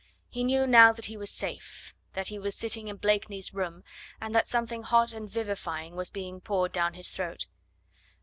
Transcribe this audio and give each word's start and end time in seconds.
He 0.31 0.43
knew 0.43 0.65
now 0.65 0.91
that 0.93 1.05
he 1.05 1.15
was 1.15 1.29
safe, 1.29 1.93
that 2.13 2.29
he 2.29 2.39
was 2.39 2.55
sitting 2.55 2.87
in 2.87 2.95
Blakeney's 2.97 3.53
room, 3.53 3.83
and 4.19 4.33
that 4.33 4.47
something 4.47 4.81
hot 4.81 5.13
and 5.13 5.29
vivifying 5.29 5.95
was 5.95 6.09
being 6.09 6.41
poured 6.41 6.71
down 6.71 6.95
his 6.95 7.11
throat. 7.11 7.45